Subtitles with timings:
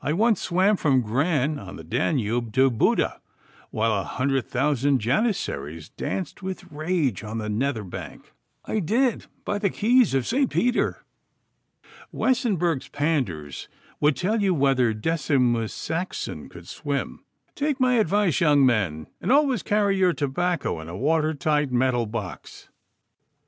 [0.00, 3.20] I once swam from Gran on the Danube to Buda,
[3.72, 8.32] while a hundred thousand Janissaries danced with rage on the nether bank.
[8.66, 10.48] I did, by the keys of St.
[10.48, 11.04] Peter!
[12.12, 13.66] Wessenburg's Pandours
[13.98, 17.24] would tell you whether Decimus Saxon could swim.
[17.56, 22.06] Take my advice, young men, and always carry your tobacco in a water tight metal
[22.06, 22.68] box.